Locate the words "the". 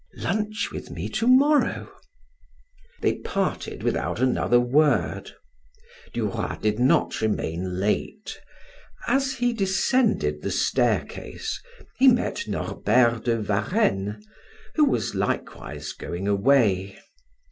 10.41-10.49